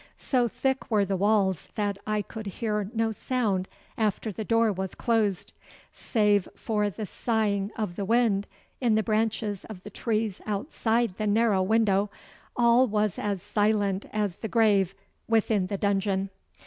[0.17, 3.67] So thick were the walls that I could hear no sound
[3.99, 5.53] after the door was closed.
[5.93, 8.47] Save for the sighing of the wind
[8.79, 12.09] in the branches of the trees outside the narrow window,
[12.55, 14.95] all was as silent as the grave
[15.27, 16.31] within the dungeon.